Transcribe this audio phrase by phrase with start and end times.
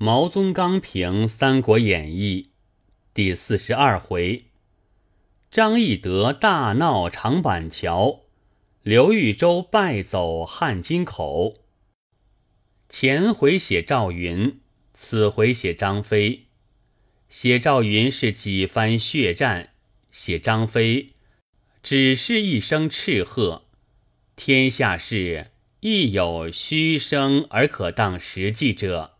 [0.00, 2.42] 毛宗刚评《三国演义》
[3.12, 4.44] 第四十二回：
[5.50, 8.20] 张翼德大闹长板桥，
[8.82, 11.64] 刘豫州败走汉津口。
[12.88, 14.60] 前回写赵云，
[14.94, 16.46] 此回写张飞。
[17.28, 19.70] 写赵云是几番血战，
[20.12, 21.14] 写张飞
[21.82, 23.64] 只是一声斥喝。
[24.36, 29.17] 天下事亦有虚声而可当实际者。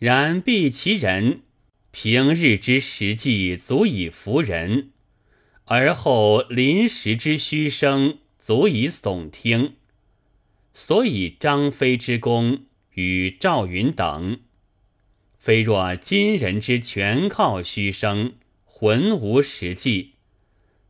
[0.00, 1.42] 然必其人
[1.90, 4.92] 平日之实际足以服人，
[5.66, 9.74] 而后临时之虚声足以耸听。
[10.72, 14.40] 所以张飞之功与赵云等，
[15.36, 18.32] 非若今人之全靠虚声，
[18.64, 20.14] 浑无实际。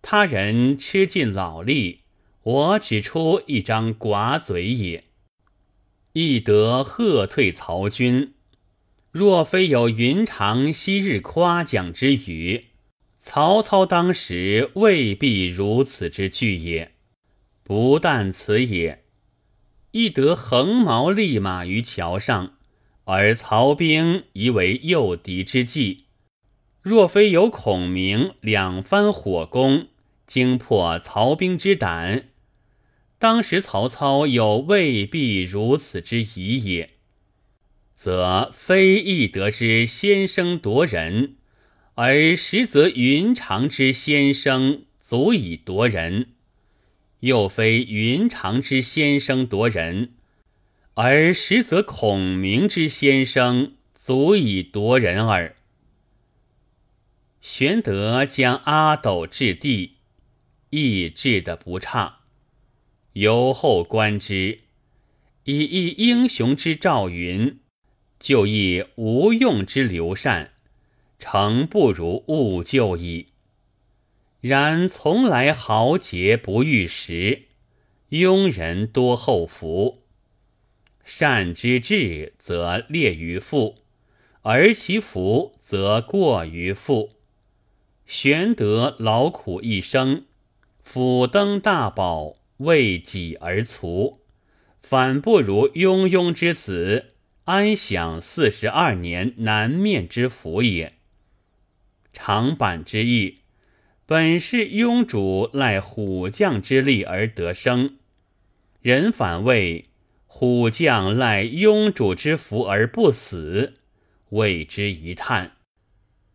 [0.00, 2.00] 他人吃尽老力，
[2.42, 5.04] 我只出一张寡嘴也。
[6.14, 8.33] 翼德喝退曹军。
[9.14, 12.64] 若非有云长昔日夸奖之语，
[13.20, 16.94] 曹操当时未必如此之惧也。
[17.62, 19.04] 不但此也，
[19.92, 22.54] 亦得横矛立马于桥上，
[23.04, 26.06] 而曹兵疑为诱敌之计。
[26.82, 29.86] 若非有孔明两番火攻，
[30.26, 32.30] 惊破曹兵之胆，
[33.20, 36.90] 当时曹操又未必如此之疑也。
[37.94, 41.36] 则非易得之先声夺人，
[41.94, 46.26] 而实则云长之先声足以夺人；
[47.20, 50.14] 又非云长之先声夺人，
[50.94, 55.56] 而实则孔明之先声足以夺人耳。
[57.40, 59.98] 玄德将阿斗置地，
[60.70, 62.20] 亦置得不差。
[63.12, 64.60] 由后观之，
[65.44, 67.60] 以一英雄之赵云。
[68.24, 70.52] 就亦无用之刘禅，
[71.18, 73.26] 诚不如勿就矣。
[74.40, 77.42] 然从来豪杰不遇时，
[78.08, 80.04] 庸人多后福。
[81.04, 83.82] 善之至，则劣于富；
[84.40, 87.16] 而其福，则过于富。
[88.06, 90.24] 玄德劳苦一生，
[90.82, 94.20] 辅登大宝，为己而卒，
[94.80, 97.10] 反不如庸庸之子。
[97.44, 100.94] 安享四十二年南面之福也。
[102.10, 103.40] 长板之役，
[104.06, 107.98] 本是庸主赖虎将之力而得生，
[108.80, 109.90] 人反谓
[110.26, 113.74] 虎将赖庸主之福而不死，
[114.30, 115.56] 谓之一叹。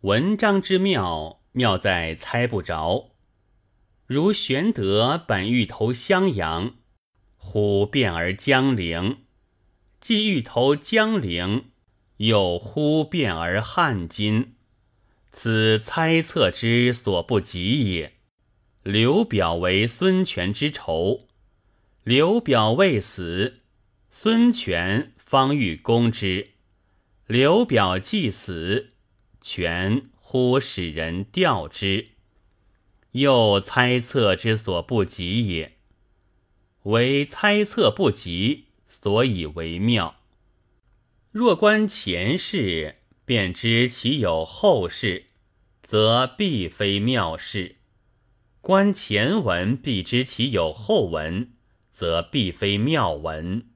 [0.00, 3.10] 文章之妙，妙在猜不着。
[4.06, 6.76] 如玄德本欲投襄阳，
[7.36, 9.18] 虎变而江陵。
[10.04, 11.70] 既欲投江陵，
[12.18, 14.52] 又忽变而汉津，
[15.30, 18.12] 此猜测之所不及也。
[18.82, 21.28] 刘表为孙权之仇，
[22.02, 23.62] 刘表未死，
[24.10, 26.50] 孙权方欲攻之。
[27.26, 28.90] 刘表既死，
[29.40, 32.08] 权忽使人调之，
[33.12, 35.78] 又猜测之所不及也。
[36.82, 38.66] 为猜测不及。
[39.04, 40.14] 所以为妙。
[41.30, 45.26] 若观前世，便知其有后世，
[45.82, 47.74] 则必非妙事；
[48.62, 51.52] 观前文，必知其有后文，
[51.92, 53.66] 则必非妙文。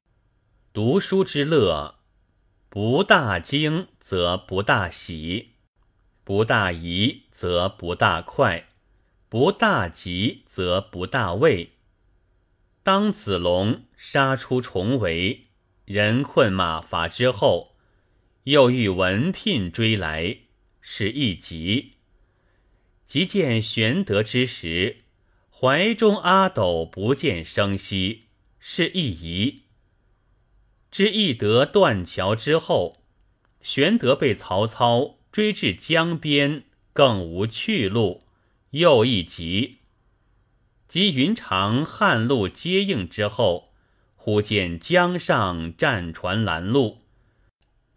[0.73, 1.99] 读书之乐，
[2.67, 5.51] 不大惊则不大喜，
[6.23, 8.65] 不大疑则不大快，
[9.29, 11.73] 不大急则不大畏。
[12.91, 15.49] 当子龙杀出重围，
[15.85, 17.75] 人困马乏之后，
[18.45, 20.37] 又遇文聘追来，
[20.81, 21.97] 是一急。
[23.05, 25.01] 即见玄德之时，
[25.51, 28.23] 怀中阿斗不见声息，
[28.57, 29.65] 是一疑。
[30.89, 33.03] 知翼德断桥之后，
[33.61, 38.23] 玄德被曹操追至江边，更无去路，
[38.71, 39.77] 又一急。
[40.89, 43.71] 及云长、汉路接应之后，
[44.15, 47.03] 忽见江上战船拦路，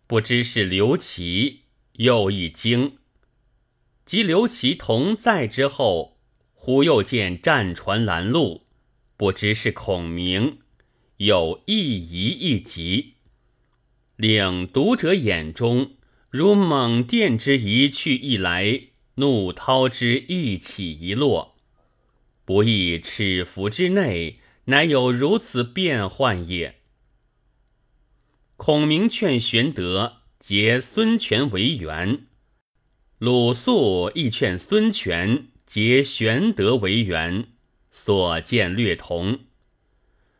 [0.06, 1.62] 不知是刘琦，
[1.94, 2.98] 又一惊。
[4.04, 6.18] 及刘琦同在之后，
[6.52, 8.66] 忽又见战船拦路，
[9.16, 10.58] 不知是孔明，
[11.16, 13.14] 有一疑一急，
[14.16, 15.92] 令读者眼中
[16.28, 21.51] 如猛电之一去一来，怒涛之一起一落。
[22.44, 26.80] 不亦尺幅之内，乃有如此变幻也。
[28.56, 32.26] 孔明劝玄德结孙权为援，
[33.18, 37.48] 鲁肃亦劝孙权结玄德为援，
[37.90, 39.40] 所见略同。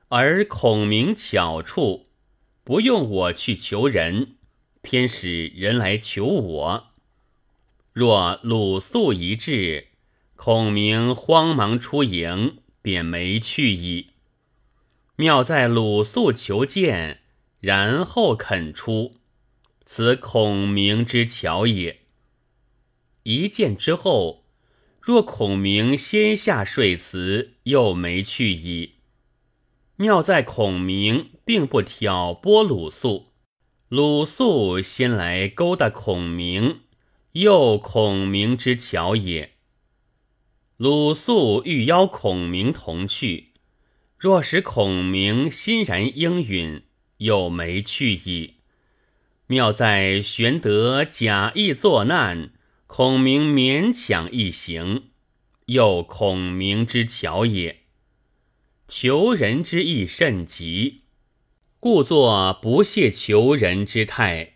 [0.08, 2.08] 而孔明巧处，
[2.64, 4.37] 不用我去求人，
[4.82, 6.88] 偏使人来求我。
[7.93, 9.88] 若鲁肃一至，
[10.44, 14.09] 孔明慌忙出营，便没去矣。
[15.15, 17.21] 妙在鲁肃求见，
[17.61, 19.19] 然后肯出，
[19.87, 22.00] 此孔明之巧也。
[23.23, 24.43] 一见之后，
[25.00, 28.94] 若孔明先下说辞，又没去矣。
[29.94, 33.29] 妙在孔明并不挑拨鲁肃，
[33.89, 36.81] 鲁肃先来勾搭孔明。
[37.35, 39.51] 又孔明之巧也。
[40.82, 43.52] 鲁肃欲邀孔明同去，
[44.19, 46.82] 若使孔明欣然应允，
[47.19, 48.55] 又没去矣。
[49.46, 52.50] 妙在玄德假意作难，
[52.88, 55.05] 孔明勉强一行，
[55.67, 57.82] 又孔明之巧也。
[58.88, 61.02] 求人之意甚急，
[61.79, 64.55] 故作不屑求人之态。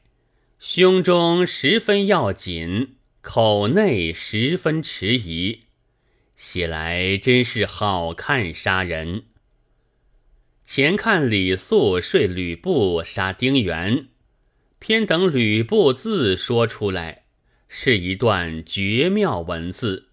[0.58, 5.60] 胸中十分要紧，口内十分迟疑，
[6.36, 9.24] 写来真是好看杀人。
[10.64, 14.08] 前看李肃说吕布杀丁原，
[14.78, 17.24] 偏等吕布自说出来，
[17.68, 20.08] 是一段绝妙文字；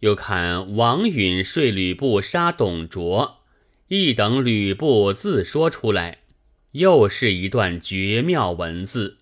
[0.00, 3.38] 又看王允说吕布杀董卓，
[3.88, 6.18] 一等吕布自说出来，
[6.72, 9.18] 又是一段绝妙文字。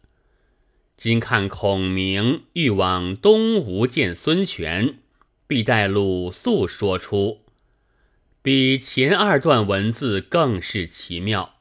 [0.96, 4.98] 今看孔明欲往东吴见孙权，
[5.46, 7.42] 必待鲁肃说出，
[8.40, 11.56] 比前二段文字更是奇妙。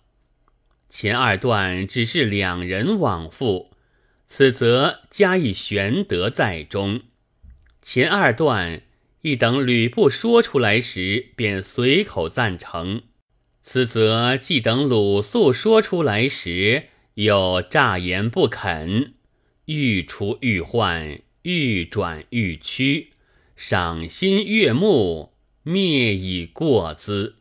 [0.90, 3.72] 前二段只是两人往复，
[4.28, 7.02] 此则加以玄德在中。
[7.82, 8.82] 前二段
[9.22, 13.04] 一等吕布说出来时，便随口赞成；
[13.64, 19.14] 此则既等鲁肃说出来时，又诈言不肯。
[19.66, 23.11] 愈出愈换，愈转愈曲，
[23.64, 27.36] 赏心悦目，灭以过之。